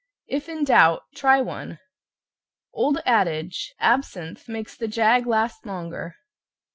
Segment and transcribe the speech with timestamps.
[0.25, 1.77] If in doubt, try one.
[2.73, 6.15] (Old adage, "Absinthe makes the jag last longer)."